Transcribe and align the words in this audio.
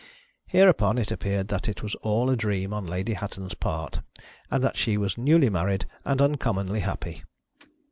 Hereupon 0.47 0.97
it 0.97 1.11
appeared 1.11 1.49
that 1.49 1.69
it 1.69 1.83
was 1.83 1.93
all 2.01 2.31
a 2.31 2.35
dream 2.35 2.73
on 2.73 2.87
Lady 2.87 3.13
Hatton' 3.13 3.45
s 3.45 3.53
part, 3.53 4.01
and 4.49 4.63
that 4.63 4.75
she 4.75 4.97
was 4.97 5.15
newly 5.15 5.47
married 5.51 5.85
and 6.05 6.19
uncommonly 6.19 6.79
happy. 6.79 7.23